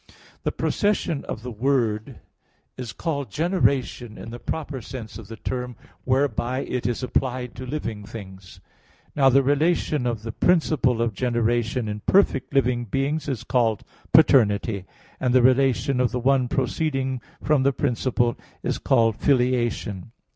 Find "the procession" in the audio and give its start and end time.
0.41-1.23